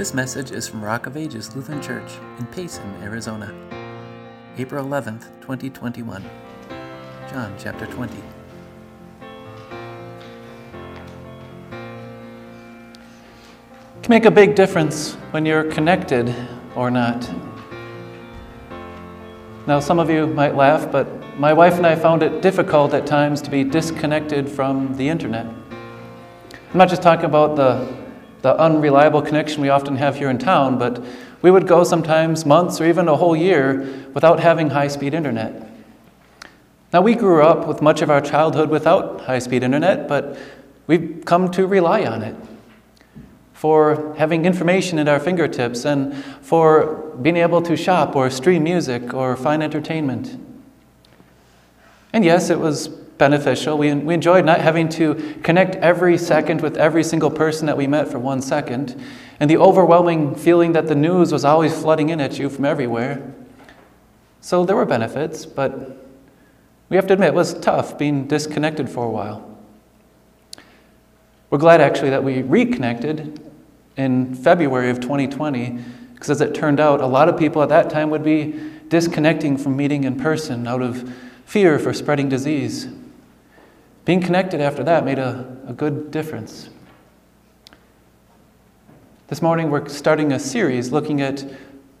[0.00, 3.52] This message is from Rock of Ages Lutheran Church in Payson, Arizona.
[4.56, 6.24] April 11th, 2021.
[7.28, 8.14] John chapter 20.
[14.00, 16.34] can make a big difference when you're connected
[16.74, 17.30] or not.
[19.66, 21.06] Now, some of you might laugh, but
[21.38, 25.44] my wife and I found it difficult at times to be disconnected from the internet.
[25.44, 27.99] I'm not just talking about the,
[28.42, 31.02] the unreliable connection we often have here in town, but
[31.42, 35.68] we would go sometimes months or even a whole year without having high speed internet.
[36.92, 40.36] Now, we grew up with much of our childhood without high speed internet, but
[40.86, 42.34] we've come to rely on it
[43.52, 49.12] for having information at our fingertips and for being able to shop or stream music
[49.12, 50.40] or find entertainment.
[52.12, 52.88] And yes, it was
[53.20, 53.78] beneficial.
[53.78, 57.86] We, we enjoyed not having to connect every second with every single person that we
[57.86, 59.00] met for one second,
[59.38, 63.32] and the overwhelming feeling that the news was always flooding in at you from everywhere.
[64.40, 66.04] So there were benefits, but
[66.88, 69.46] we have to admit it was tough being disconnected for a while.
[71.50, 73.38] We're glad actually that we reconnected
[73.96, 75.78] in February of 2020,
[76.14, 79.58] because as it turned out, a lot of people at that time would be disconnecting
[79.58, 81.12] from meeting in person out of
[81.44, 82.88] fear for spreading disease.
[84.04, 86.70] Being connected after that made a, a good difference.
[89.28, 91.44] This morning, we're starting a series looking at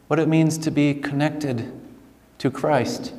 [0.08, 1.72] what it means to be connected
[2.38, 3.12] to Christ.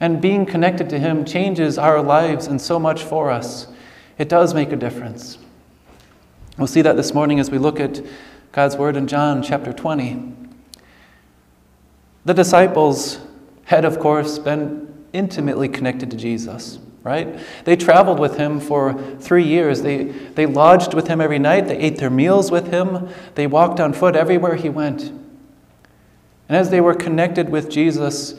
[0.00, 3.68] And being connected to Him changes our lives and so much for us.
[4.18, 5.38] It does make a difference.
[6.58, 8.02] We'll see that this morning as we look at
[8.52, 10.32] God's Word in John chapter 20.
[12.24, 13.20] The disciples
[13.66, 17.38] had, of course, been intimately connected to Jesus, right?
[17.64, 19.82] They traveled with him for three years.
[19.82, 21.68] They, they lodged with him every night.
[21.68, 23.08] They ate their meals with him.
[23.36, 25.02] They walked on foot everywhere he went.
[26.48, 28.34] And as they were connected with Jesus,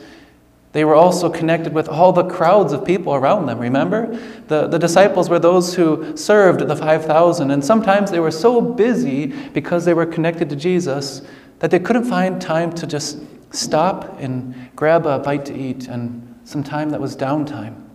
[0.72, 4.14] they were also connected with all the crowds of people around them, remember?
[4.48, 9.26] The, the disciples were those who served the 5,000, and sometimes they were so busy
[9.26, 11.22] because they were connected to Jesus
[11.60, 13.18] that they couldn't find time to just
[13.50, 17.87] stop and grab a bite to eat and some time that was downtime.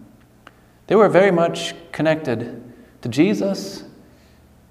[0.88, 3.84] They were very much connected to Jesus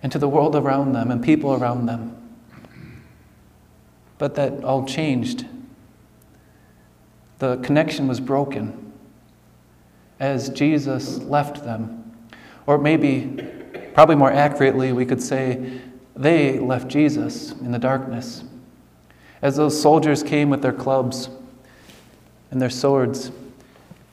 [0.03, 2.17] and to the world around them and people around them.
[4.19, 5.47] But that all changed
[7.43, 8.93] the connection was broken
[10.21, 12.15] as Jesus left them.
[12.69, 13.45] Or maybe,
[13.95, 15.81] probably more accurately, we could say
[16.15, 18.45] they left Jesus in the darkness.
[19.43, 21.31] As those soldiers came with their clubs
[22.53, 23.33] and their swords,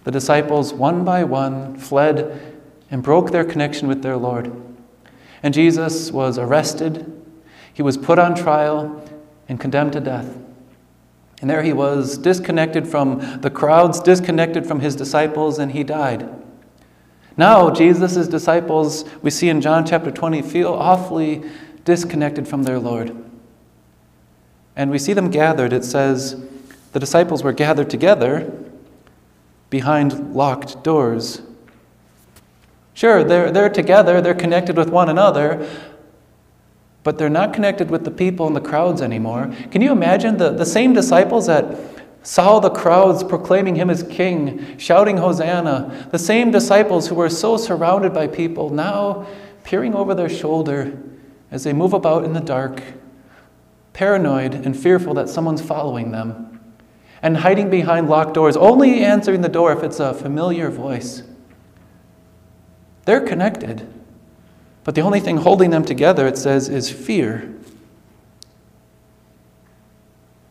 [0.04, 2.58] the disciples, one by one, fled
[2.92, 4.52] and broke their connection with their Lord.
[5.44, 7.16] And Jesus was arrested,
[7.74, 9.04] he was put on trial,
[9.48, 10.38] and condemned to death.
[11.42, 16.28] And there he was, disconnected from the crowds, disconnected from his disciples, and he died.
[17.38, 21.44] Now, Jesus' disciples, we see in John chapter 20, feel awfully
[21.86, 23.16] disconnected from their Lord.
[24.76, 25.72] And we see them gathered.
[25.72, 26.44] It says
[26.92, 28.69] the disciples were gathered together
[29.69, 31.41] behind locked doors.
[32.94, 35.69] Sure, they're, they're together, they're connected with one another,
[37.03, 39.53] but they're not connected with the people and the crowds anymore.
[39.72, 41.78] Can you imagine the, the same disciples that
[42.24, 47.56] saw the crowds proclaiming him as king, shouting Hosanna, the same disciples who were so
[47.56, 49.25] surrounded by people now
[49.63, 51.00] peering over their shoulder
[51.52, 52.81] as they move about in the dark,
[53.94, 56.49] paranoid and fearful that someone's following them,
[57.22, 61.24] and hiding behind locked doors, only answering the door if it's a familiar voice.
[63.06, 63.88] They're connected.
[64.84, 67.53] But the only thing holding them together, it says, is fear.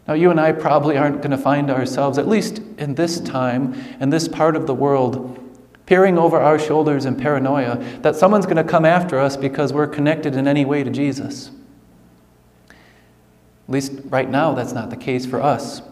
[0.06, 3.74] Now, you and I probably aren't going to find ourselves, at least in this time,
[4.00, 5.38] in this part of the world,
[5.86, 9.86] peering over our shoulders in paranoia that someone's going to come after us because we're
[9.86, 11.50] connected in any way to Jesus.
[12.68, 12.74] At
[13.72, 15.82] least right now, that's not the case for us.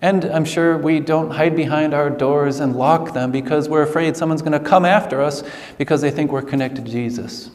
[0.00, 4.16] And I'm sure we don't hide behind our doors and lock them because we're afraid
[4.16, 5.42] someone's going to come after us
[5.76, 7.50] because they think we're connected to Jesus.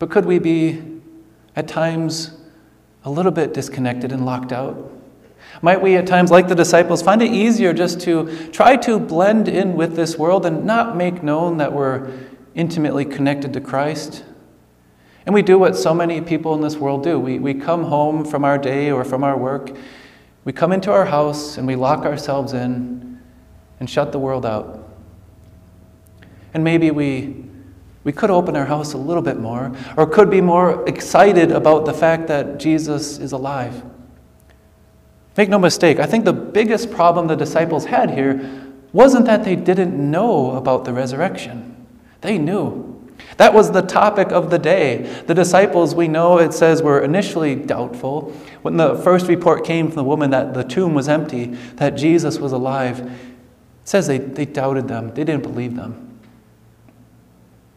[0.00, 0.82] But could we be,
[1.54, 2.32] at times,
[3.04, 4.90] a little bit disconnected and locked out?
[5.60, 9.46] Might we, at times, like the disciples, find it easier just to try to blend
[9.48, 12.10] in with this world and not make known that we're
[12.56, 14.24] intimately connected to Christ?
[15.24, 17.20] And we do what so many people in this world do.
[17.20, 19.70] We, we come home from our day or from our work
[20.44, 23.20] we come into our house and we lock ourselves in
[23.80, 24.88] and shut the world out.
[26.54, 27.44] And maybe we
[28.04, 31.86] We could open our house a little bit more, or could be more excited about
[31.86, 33.84] the fact that Jesus is alive.
[35.36, 39.56] Make no mistake, I think the biggest problem the disciples had here wasn't that they
[39.56, 41.86] didn't know about the resurrection.
[42.20, 42.91] They knew.
[43.36, 45.22] That was the topic of the day.
[45.26, 48.30] The disciples, we know it says, were initially doubtful.
[48.62, 51.46] When the first report came from the woman that the tomb was empty,
[51.76, 56.20] that Jesus was alive, it says they, they doubted them, they didn't believe them.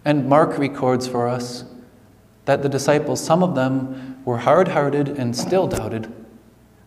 [0.03, 1.65] And Mark records for us
[2.45, 6.11] that the disciples, some of them were hard hearted and still doubted.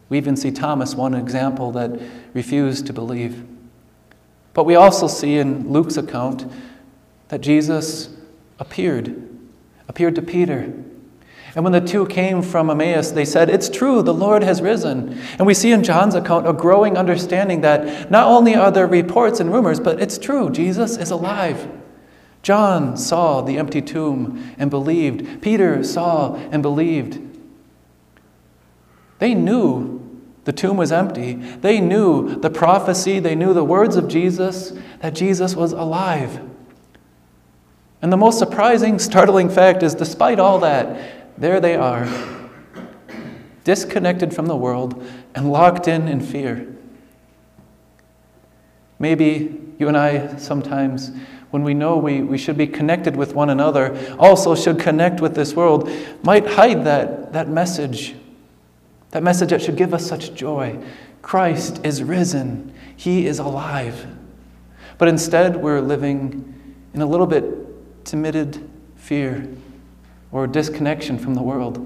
[0.08, 2.00] We even see Thomas, one example, that
[2.32, 3.44] refused to believe.
[4.54, 6.50] But we also see in Luke's account
[7.28, 8.08] that Jesus
[8.58, 9.28] appeared,
[9.88, 10.72] appeared to Peter.
[11.55, 15.19] And when the two came from Emmaus, they said, It's true, the Lord has risen.
[15.38, 19.40] And we see in John's account a growing understanding that not only are there reports
[19.40, 21.69] and rumors, but it's true, Jesus is alive.
[22.43, 25.43] John saw the empty tomb and believed.
[25.43, 27.20] Peter saw and believed.
[29.19, 29.99] They knew
[30.44, 31.34] the tomb was empty.
[31.34, 36.40] They knew the prophecy, they knew the words of Jesus that Jesus was alive.
[38.00, 42.09] And the most surprising, startling fact is despite all that, there they are,
[43.65, 45.05] disconnected from the world
[45.35, 46.75] and locked in in fear.
[48.99, 51.12] Maybe you and I sometimes,
[51.50, 55.35] when we know we, we should be connected with one another, also should connect with
[55.35, 55.91] this world,
[56.23, 58.15] might hide that, that message.
[59.11, 60.79] That message that should give us such joy.
[61.23, 64.06] Christ is risen, He is alive.
[64.99, 66.55] But instead, we're living
[66.93, 67.57] in a little bit
[68.08, 69.46] timid fear
[70.32, 71.84] or disconnection from the world?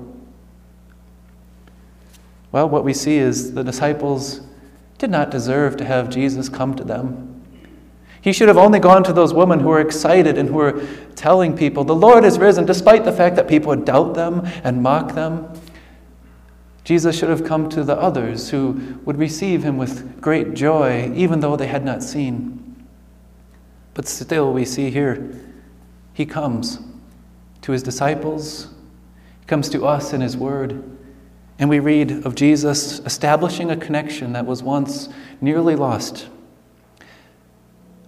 [2.53, 4.41] Well, what we see is the disciples
[4.99, 7.29] did not deserve to have Jesus come to them.
[8.21, 10.87] He should have only gone to those women who were excited and who were
[11.17, 14.81] telling people, The Lord is risen, despite the fact that people would doubt them and
[14.81, 15.53] mock them.
[16.85, 21.41] Jesus should have come to the others who would receive him with great joy, even
[21.41, 22.87] though they had not seen.
[23.95, 25.52] But still, we see here
[26.13, 26.79] he comes
[27.63, 28.69] to his disciples,
[29.41, 30.83] he comes to us in his word.
[31.59, 35.09] And we read of Jesus establishing a connection that was once
[35.41, 36.29] nearly lost.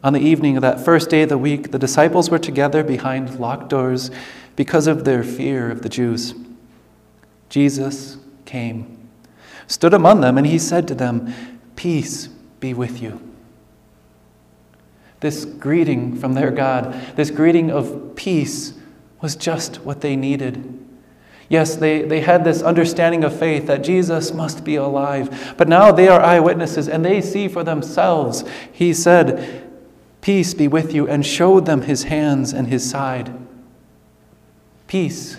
[0.02, 3.38] On the evening of that first day of the week, the disciples were together behind
[3.38, 4.10] locked doors
[4.56, 6.34] because of their fear of the Jews.
[7.48, 9.08] Jesus came,
[9.66, 11.32] stood among them, and he said to them,
[11.76, 12.26] Peace
[12.60, 13.33] be with you
[15.24, 18.74] this greeting from their God, this greeting of peace,
[19.22, 20.78] was just what they needed.
[21.48, 25.90] Yes, they, they had this understanding of faith that Jesus must be alive, but now
[25.90, 28.44] they are eyewitnesses and they see for themselves.
[28.70, 29.66] He said,
[30.20, 33.32] Peace be with you, and showed them his hands and his side.
[34.88, 35.38] Peace.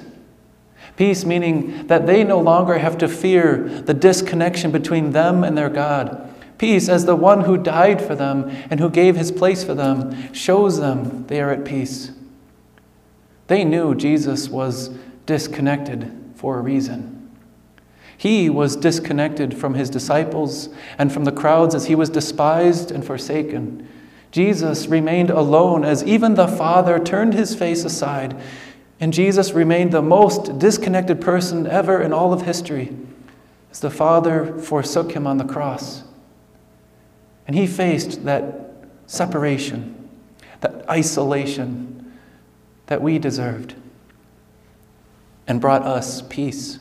[0.95, 5.69] Peace meaning that they no longer have to fear the disconnection between them and their
[5.69, 6.33] God.
[6.57, 10.33] Peace, as the one who died for them and who gave his place for them,
[10.33, 12.11] shows them they are at peace.
[13.47, 14.89] They knew Jesus was
[15.25, 17.11] disconnected for a reason.
[18.17, 23.05] He was disconnected from his disciples and from the crowds as he was despised and
[23.05, 23.87] forsaken.
[24.31, 28.39] Jesus remained alone as even the Father turned his face aside,
[28.99, 32.95] and Jesus remained the most disconnected person ever in all of history
[33.69, 36.04] as the Father forsook him on the cross.
[37.47, 38.71] And he faced that
[39.07, 40.09] separation,
[40.61, 42.13] that isolation
[42.87, 43.75] that we deserved,
[45.47, 46.79] and brought us peace.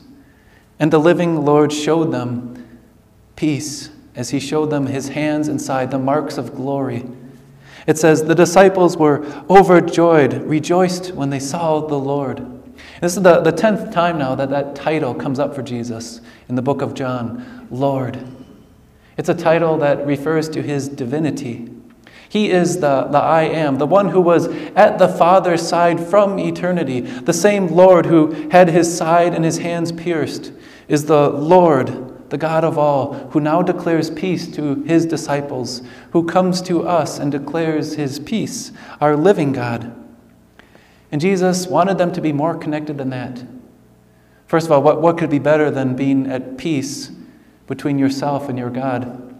[0.79, 2.79] And the living Lord showed them
[3.35, 7.03] peace as he showed them his hands inside, the marks of glory.
[7.85, 12.45] It says, The disciples were overjoyed, rejoiced when they saw the Lord.
[13.01, 16.55] This is the, the tenth time now that that title comes up for Jesus in
[16.55, 18.25] the book of John Lord.
[19.17, 21.69] It's a title that refers to his divinity.
[22.27, 26.37] He is the, the I am, the one who was at the Father's side from
[26.37, 26.99] eternity.
[27.01, 30.51] The same Lord who had his side and his hands pierced
[30.87, 35.81] is the Lord, the God of all, who now declares peace to his disciples,
[36.11, 39.95] who comes to us and declares his peace, our living God.
[41.11, 43.45] And Jesus wanted them to be more connected than that.
[44.47, 47.11] First of all, what, what could be better than being at peace
[47.67, 49.35] between yourself and your God.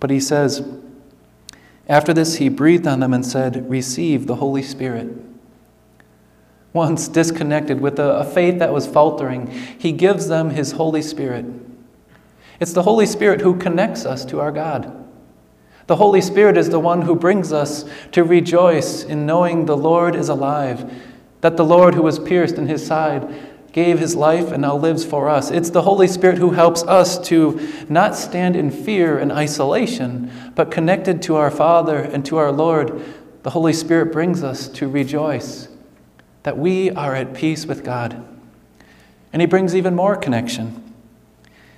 [0.00, 0.66] But he says,
[1.88, 5.08] after this, he breathed on them and said, Receive the Holy Spirit.
[6.72, 9.46] Once disconnected with a, a, faith that was faltering,
[9.78, 11.46] he gives them his Holy Spirit.
[12.60, 15.04] It's the Holy Spirit who connects us to our God.
[15.86, 20.16] The Holy Spirit is the one who brings us to rejoice in knowing the Lord
[20.16, 20.92] is alive
[21.42, 23.45] That the Lord who was pierced in his side
[23.76, 25.50] gave his life and now lives for us.
[25.50, 30.70] It's the Holy Spirit who helps us to not stand in fear and isolation, but
[30.70, 33.04] connected to our Father and to our Lord.
[33.42, 35.68] The Holy Spirit brings us to rejoice
[36.42, 38.26] that we are at peace with God.
[39.30, 40.94] And he brings even more connection.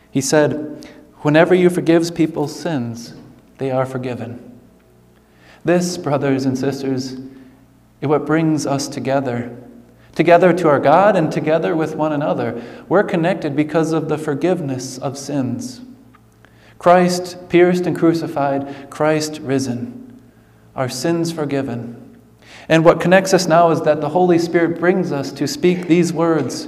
[0.09, 0.89] He said,
[1.23, 3.15] Whenever you forgive people's sins,
[3.57, 4.61] they are forgiven.
[5.65, 9.58] This, brothers and sisters, is what brings us together
[10.19, 12.61] together to our God and together with one another.
[12.89, 15.81] We're connected because of the forgiveness of sins.
[16.77, 20.21] Christ pierced and crucified, Christ risen,
[20.75, 22.19] our sins forgiven.
[22.69, 26.13] And what connects us now is that the Holy Spirit brings us to speak these
[26.13, 26.67] words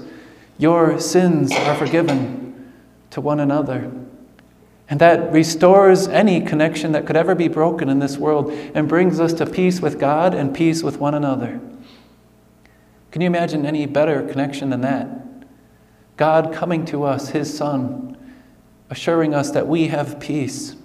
[0.56, 2.72] Your sins are forgiven
[3.10, 3.90] to one another.
[4.88, 9.18] And that restores any connection that could ever be broken in this world and brings
[9.18, 11.60] us to peace with God and peace with one another.
[13.10, 15.08] Can you imagine any better connection than that?
[16.16, 18.16] God coming to us, His Son,
[18.88, 20.76] assuring us that we have peace.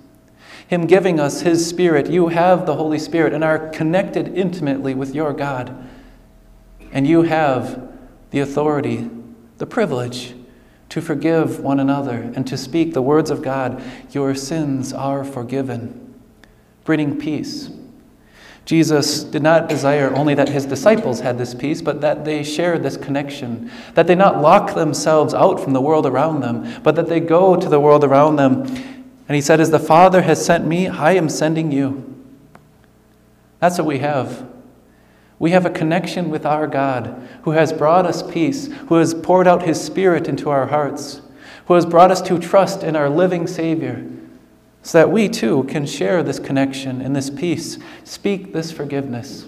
[0.68, 2.10] Him giving us His Spirit.
[2.10, 5.76] You have the Holy Spirit and are connected intimately with your God.
[6.92, 7.92] And you have
[8.32, 9.10] the authority,
[9.58, 10.34] the privilege
[10.90, 13.84] to forgive one another and to speak the words of God.
[14.12, 16.16] Your sins are forgiven,
[16.86, 17.70] bringing peace.
[18.66, 22.80] Jesus did not desire only that his disciples had this peace, but that they share
[22.80, 27.08] this connection, that they not lock themselves out from the world around them, but that
[27.08, 28.64] they go to the world around them.
[29.28, 32.12] And he said, As the Father has sent me, I am sending you.
[33.60, 34.48] That's what we have.
[35.38, 39.48] We have a connection with our God who has brought us peace, who has poured
[39.48, 41.22] out his Spirit into our hearts,
[41.68, 44.04] who has brought us to trust in our living Savior
[44.86, 49.48] so that we too can share this connection and this peace, speak this forgiveness.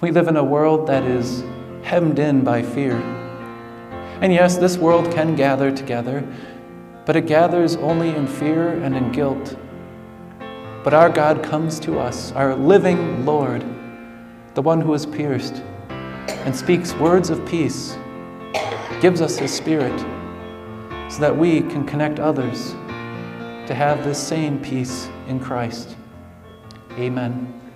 [0.00, 1.42] We live in a world that is
[1.82, 2.94] hemmed in by fear.
[4.22, 6.24] And yes, this world can gather together,
[7.06, 9.56] but it gathers only in fear and in guilt.
[10.84, 13.62] But our God comes to us, our living Lord,
[14.54, 15.54] the one who is pierced,
[16.28, 17.98] and speaks words of peace,
[19.00, 19.98] gives us His Spirit,
[21.10, 22.76] so that we can connect others
[23.68, 25.94] to have this same peace in Christ.
[26.92, 27.67] Amen.